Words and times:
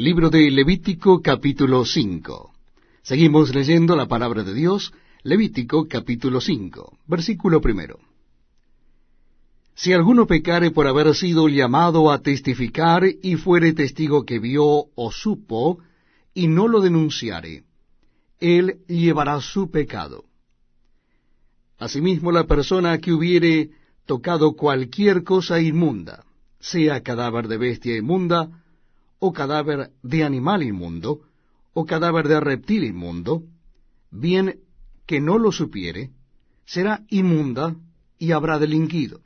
Libro 0.00 0.30
de 0.30 0.50
Levítico 0.50 1.20
capítulo 1.20 1.84
5. 1.84 2.54
Seguimos 3.02 3.54
leyendo 3.54 3.94
la 3.94 4.08
palabra 4.08 4.42
de 4.44 4.54
Dios, 4.54 4.94
Levítico 5.24 5.88
capítulo 5.88 6.40
5, 6.40 7.00
versículo 7.06 7.60
primero. 7.60 7.98
Si 9.74 9.92
alguno 9.92 10.26
pecare 10.26 10.70
por 10.70 10.86
haber 10.86 11.14
sido 11.14 11.48
llamado 11.48 12.10
a 12.10 12.22
testificar 12.22 13.04
y 13.22 13.36
fuere 13.36 13.74
testigo 13.74 14.24
que 14.24 14.38
vio 14.38 14.86
o 14.94 15.12
supo, 15.12 15.80
y 16.32 16.46
no 16.48 16.66
lo 16.66 16.80
denunciare, 16.80 17.64
él 18.38 18.78
llevará 18.88 19.38
su 19.42 19.70
pecado. 19.70 20.24
Asimismo 21.76 22.32
la 22.32 22.44
persona 22.44 22.96
que 23.00 23.12
hubiere 23.12 23.68
tocado 24.06 24.54
cualquier 24.54 25.24
cosa 25.24 25.60
inmunda, 25.60 26.24
sea 26.58 27.02
cadáver 27.02 27.48
de 27.48 27.58
bestia 27.58 27.98
inmunda, 27.98 28.59
o 29.20 29.32
cadáver 29.32 29.92
de 30.02 30.24
animal 30.24 30.62
inmundo, 30.62 31.10
o 31.72 31.84
cadáver 31.84 32.26
de 32.26 32.40
reptil 32.40 32.82
inmundo, 32.84 33.44
bien 34.10 34.60
que 35.06 35.20
no 35.20 35.38
lo 35.38 35.52
supiere, 35.52 36.10
será 36.64 37.04
inmunda 37.10 37.76
y 38.18 38.32
habrá 38.32 38.58
delinquido. 38.58 39.20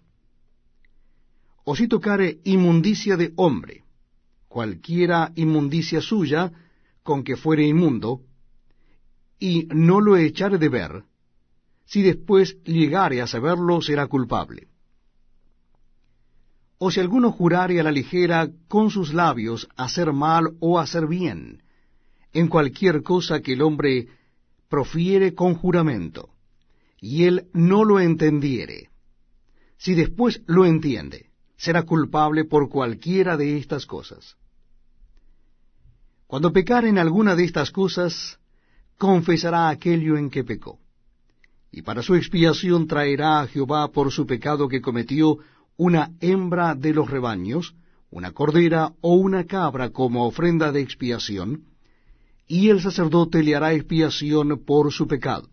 O 1.65 1.75
si 1.77 1.88
tocare 1.88 2.41
inmundicia 2.45 3.16
de 3.16 3.33
hombre, 3.37 3.85
cualquiera 4.49 5.33
inmundicia 5.37 6.01
suya 6.01 6.52
con 7.02 7.24
que 7.24 7.37
fuere 7.37 7.65
inmundo, 7.65 8.21
y 9.38 9.69
no 9.73 10.01
lo 10.01 10.16
echare 10.16 10.59
de 10.59 10.69
ver, 10.69 11.05
si 11.87 12.02
después 12.02 12.59
llegare 12.65 13.23
a 13.23 13.27
saberlo 13.27 13.80
será 13.80 14.07
culpable 14.07 14.73
o 16.84 16.91
si 16.91 17.01
alguno 17.01 17.33
jurare 17.33 17.80
a 17.80 17.83
la 17.83 17.91
ligera 17.91 18.51
con 18.69 18.91
sus 18.91 19.15
labios 19.15 19.66
hacer 19.74 20.12
mal 20.12 20.55
o 20.61 20.79
hacer 20.79 21.07
bien, 21.07 21.62
en 22.34 22.48
cualquier 22.48 23.02
cosa 23.02 23.41
que 23.41 23.55
el 23.55 23.62
hombre 23.62 24.09
profiere 24.68 25.35
con 25.35 25.55
juramento, 25.55 26.29
y 27.01 27.24
él 27.24 27.46
no 27.55 27.85
lo 27.85 28.01
entendiere, 28.01 28.90
si 29.79 29.95
después 29.95 30.43
lo 30.45 30.66
entiende, 30.66 31.30
será 31.57 31.85
culpable 31.85 32.45
por 32.45 32.68
cualquiera 32.68 33.38
de 33.38 33.57
estas 33.57 33.87
cosas. 33.87 34.37
Cuando 36.27 36.52
pecare 36.52 36.90
en 36.90 36.99
alguna 36.99 37.35
de 37.35 37.45
estas 37.45 37.71
cosas, 37.71 38.38
confesará 38.99 39.71
aquello 39.71 40.18
en 40.18 40.29
que 40.29 40.45
pecó, 40.45 40.80
y 41.73 41.80
para 41.80 42.02
su 42.02 42.15
expiación 42.15 42.87
traerá 42.87 43.40
a 43.40 43.46
Jehová 43.46 43.90
por 43.90 44.12
su 44.12 44.27
pecado 44.27 44.68
que 44.68 44.82
cometió 44.82 45.38
una 45.77 46.13
hembra 46.21 46.75
de 46.75 46.93
los 46.93 47.11
rebaños, 47.11 47.75
una 48.11 48.33
cordera 48.33 48.93
o 49.01 49.15
una 49.15 49.45
cabra 49.45 49.91
como 49.91 50.27
ofrenda 50.27 50.71
de 50.73 50.80
expiación, 50.80 51.65
y 52.47 52.69
el 52.69 52.80
sacerdote 52.80 53.43
le 53.43 53.57
hará 53.57 53.73
expiación 53.73 54.63
por 54.65 54.93
su 54.93 55.07
pecado. 55.07 55.49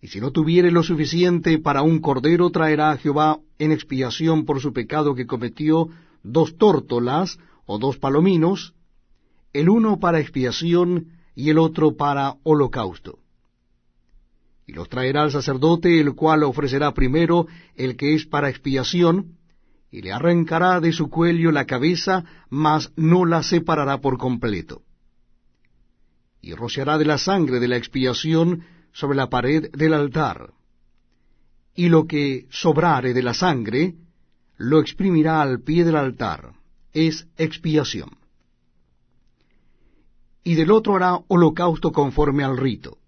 Y 0.00 0.08
si 0.08 0.20
no 0.20 0.32
tuviere 0.32 0.72
lo 0.72 0.82
suficiente 0.82 1.58
para 1.58 1.82
un 1.82 2.00
cordero, 2.00 2.50
traerá 2.50 2.90
a 2.90 2.96
Jehová 2.96 3.38
en 3.58 3.70
expiación 3.70 4.44
por 4.44 4.60
su 4.60 4.72
pecado 4.72 5.14
que 5.14 5.26
cometió 5.26 5.88
dos 6.24 6.56
tórtolas 6.56 7.38
o 7.66 7.78
dos 7.78 7.98
palominos, 7.98 8.74
el 9.52 9.68
uno 9.68 10.00
para 10.00 10.18
expiación 10.18 11.12
y 11.36 11.50
el 11.50 11.58
otro 11.58 11.96
para 11.96 12.34
holocausto 12.42 13.18
y 14.66 14.72
los 14.72 14.88
traerá 14.88 15.22
al 15.22 15.32
sacerdote, 15.32 16.00
el 16.00 16.14
cual 16.14 16.44
ofrecerá 16.44 16.92
primero 16.92 17.46
el 17.74 17.96
que 17.96 18.14
es 18.14 18.26
para 18.26 18.48
expiación, 18.48 19.38
y 19.90 20.00
le 20.02 20.12
arrancará 20.12 20.80
de 20.80 20.92
su 20.92 21.10
cuello 21.10 21.50
la 21.50 21.66
cabeza, 21.66 22.24
mas 22.48 22.92
no 22.96 23.26
la 23.26 23.42
separará 23.42 24.00
por 24.00 24.18
completo. 24.18 24.82
Y 26.40 26.54
rociará 26.54 26.96
de 26.96 27.04
la 27.04 27.18
sangre 27.18 27.60
de 27.60 27.68
la 27.68 27.76
expiación 27.76 28.64
sobre 28.92 29.16
la 29.16 29.28
pared 29.28 29.70
del 29.72 29.94
altar. 29.94 30.54
Y 31.74 31.88
lo 31.88 32.06
que 32.06 32.46
sobrare 32.50 33.12
de 33.12 33.22
la 33.22 33.34
sangre, 33.34 33.94
lo 34.56 34.80
exprimirá 34.80 35.42
al 35.42 35.60
pie 35.60 35.84
del 35.84 35.96
altar, 35.96 36.52
es 36.92 37.26
expiación. 37.36 38.10
Y 40.44 40.54
del 40.54 40.70
otro 40.70 40.96
hará 40.96 41.18
holocausto 41.28 41.92
conforme 41.92 42.44
al 42.44 42.56
rito 42.56 43.01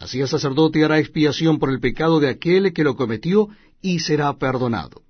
Así 0.00 0.18
el 0.18 0.28
sacerdote 0.28 0.82
hará 0.82 0.98
expiación 0.98 1.58
por 1.58 1.70
el 1.70 1.78
pecado 1.78 2.20
de 2.20 2.30
aquel 2.30 2.72
que 2.72 2.84
lo 2.84 2.96
cometió 2.96 3.48
y 3.82 4.00
será 4.00 4.32
perdonado. 4.38 5.02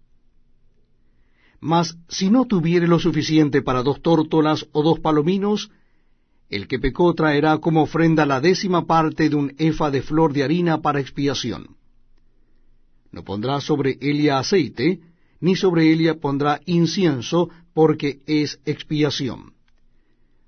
Mas 1.60 1.96
si 2.08 2.28
no 2.28 2.44
tuviere 2.44 2.88
lo 2.88 2.98
suficiente 2.98 3.62
para 3.62 3.84
dos 3.84 4.02
tórtolas 4.02 4.66
o 4.72 4.82
dos 4.82 4.98
palominos, 4.98 5.70
el 6.48 6.66
que 6.66 6.80
pecó 6.80 7.14
traerá 7.14 7.58
como 7.58 7.82
ofrenda 7.82 8.26
la 8.26 8.40
décima 8.40 8.86
parte 8.86 9.28
de 9.28 9.36
un 9.36 9.54
efa 9.58 9.92
de 9.92 10.02
flor 10.02 10.32
de 10.32 10.42
harina 10.42 10.82
para 10.82 10.98
expiación. 10.98 11.76
No 13.12 13.22
pondrá 13.22 13.60
sobre 13.60 13.96
ella 14.00 14.40
aceite, 14.40 15.00
ni 15.40 15.54
sobre 15.54 15.92
ella 15.92 16.16
pondrá 16.18 16.60
incienso, 16.66 17.48
porque 17.72 18.20
es 18.26 18.58
expiación. 18.64 19.52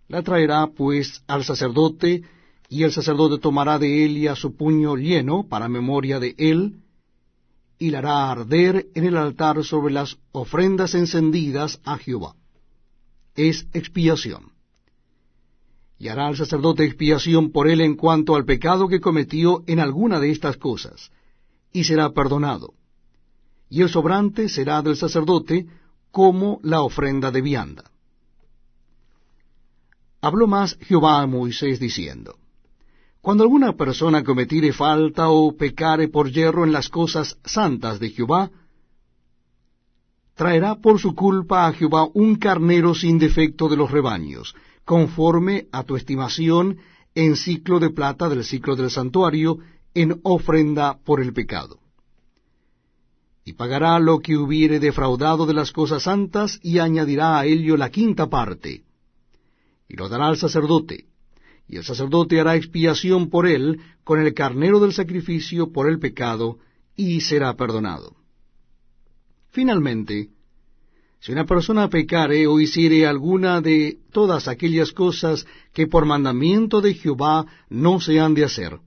La 0.08 0.22
traerá 0.22 0.66
pues 0.66 1.22
al 1.28 1.44
sacerdote, 1.44 2.22
y 2.72 2.84
el 2.84 2.90
sacerdote 2.90 3.38
tomará 3.38 3.78
de 3.78 4.02
Elia 4.02 4.34
su 4.34 4.56
puño 4.56 4.96
lleno 4.96 5.46
para 5.46 5.68
memoria 5.68 6.18
de 6.18 6.34
él, 6.38 6.76
y 7.78 7.90
la 7.90 7.98
hará 7.98 8.30
arder 8.30 8.86
en 8.94 9.04
el 9.04 9.18
altar 9.18 9.62
sobre 9.62 9.92
las 9.92 10.16
ofrendas 10.32 10.94
encendidas 10.94 11.80
a 11.84 11.98
Jehová. 11.98 12.34
Es 13.34 13.66
expiación. 13.74 14.52
Y 15.98 16.08
hará 16.08 16.30
el 16.30 16.36
sacerdote 16.38 16.84
expiación 16.84 17.52
por 17.52 17.68
él 17.68 17.82
en 17.82 17.94
cuanto 17.94 18.36
al 18.36 18.46
pecado 18.46 18.88
que 18.88 19.02
cometió 19.02 19.64
en 19.66 19.78
alguna 19.78 20.18
de 20.18 20.30
estas 20.30 20.56
cosas, 20.56 21.10
y 21.74 21.84
será 21.84 22.14
perdonado. 22.14 22.72
Y 23.68 23.82
el 23.82 23.90
sobrante 23.90 24.48
será 24.48 24.80
del 24.80 24.96
sacerdote 24.96 25.66
como 26.10 26.58
la 26.62 26.80
ofrenda 26.80 27.30
de 27.30 27.42
vianda. 27.42 27.90
Habló 30.22 30.46
más 30.46 30.78
Jehová 30.80 31.20
a 31.20 31.26
Moisés 31.26 31.78
diciendo, 31.78 32.38
cuando 33.22 33.44
alguna 33.44 33.74
persona 33.74 34.24
cometiere 34.24 34.72
falta 34.72 35.28
o 35.28 35.56
pecare 35.56 36.08
por 36.08 36.28
yerro 36.28 36.64
en 36.64 36.72
las 36.72 36.88
cosas 36.88 37.38
santas 37.44 38.00
de 38.00 38.10
Jehová, 38.10 38.50
traerá 40.34 40.74
por 40.74 40.98
su 40.98 41.14
culpa 41.14 41.68
a 41.68 41.72
Jehová 41.72 42.08
un 42.14 42.34
carnero 42.34 42.96
sin 42.96 43.20
defecto 43.20 43.68
de 43.68 43.76
los 43.76 43.92
rebaños, 43.92 44.56
conforme 44.84 45.68
a 45.70 45.84
tu 45.84 45.94
estimación 45.94 46.78
en 47.14 47.36
ciclo 47.36 47.78
de 47.78 47.90
plata 47.90 48.28
del 48.28 48.42
ciclo 48.42 48.74
del 48.74 48.90
santuario, 48.90 49.58
en 49.94 50.18
ofrenda 50.24 50.98
por 51.04 51.20
el 51.20 51.32
pecado. 51.32 51.78
Y 53.44 53.52
pagará 53.52 54.00
lo 54.00 54.18
que 54.18 54.36
hubiere 54.36 54.80
defraudado 54.80 55.46
de 55.46 55.54
las 55.54 55.70
cosas 55.70 56.04
santas, 56.04 56.58
y 56.60 56.80
añadirá 56.80 57.38
a 57.38 57.46
ello 57.46 57.76
la 57.76 57.90
quinta 57.90 58.28
parte, 58.28 58.82
y 59.88 59.94
lo 59.94 60.08
dará 60.08 60.26
al 60.26 60.38
sacerdote, 60.38 61.11
y 61.68 61.76
el 61.76 61.84
sacerdote 61.84 62.40
hará 62.40 62.56
expiación 62.56 63.30
por 63.30 63.46
él 63.46 63.80
con 64.04 64.20
el 64.20 64.34
carnero 64.34 64.80
del 64.80 64.92
sacrificio 64.92 65.72
por 65.72 65.88
el 65.88 65.98
pecado, 65.98 66.58
y 66.96 67.20
será 67.20 67.54
perdonado. 67.56 68.16
Finalmente, 69.50 70.28
si 71.20 71.30
una 71.30 71.46
persona 71.46 71.88
pecare 71.88 72.46
o 72.46 72.58
hiciere 72.58 73.06
alguna 73.06 73.60
de 73.60 73.98
todas 74.10 74.48
aquellas 74.48 74.92
cosas 74.92 75.46
que 75.72 75.86
por 75.86 76.04
mandamiento 76.04 76.80
de 76.80 76.94
Jehová 76.94 77.46
no 77.68 78.00
se 78.00 78.18
han 78.18 78.34
de 78.34 78.44
hacer, 78.44 78.80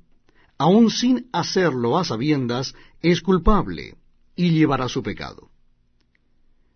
aun 0.57 0.89
sin 0.89 1.27
hacerlo 1.31 1.97
a 1.97 2.03
sabiendas, 2.03 2.75
es 3.01 3.21
culpable 3.21 3.95
y 4.35 4.49
llevará 4.51 4.89
su 4.89 5.01
pecado. 5.01 5.49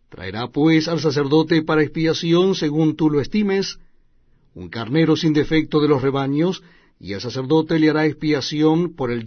Traerá 0.09 0.47
pues 0.47 0.87
al 0.87 0.99
sacerdote 1.01 1.61
para 1.61 1.83
expiación 1.83 2.55
según 2.55 2.95
tú 2.95 3.09
lo 3.09 3.19
estimes, 3.19 3.79
un 4.55 4.69
carnero 4.69 5.15
sin 5.15 5.33
defecto 5.33 5.81
de 5.81 5.87
los 5.87 6.01
rebaños, 6.01 6.63
y 6.99 7.13
el 7.13 7.21
sacerdote 7.21 7.79
le 7.79 7.89
hará 7.89 8.05
expiación 8.05 8.95
por 8.95 9.11
el 9.11 9.17